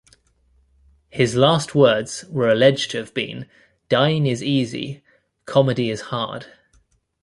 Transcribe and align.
His 1.11 1.35
last 1.35 1.75
words 1.75 2.25
were 2.27 2.49
alleged 2.49 2.89
to 2.89 2.97
have 2.97 3.13
been 3.13 3.47
dying 3.87 4.25
is 4.25 4.41
easy; 4.41 5.03
comedy 5.45 5.91
is 5.91 6.01
hard. 6.01 6.47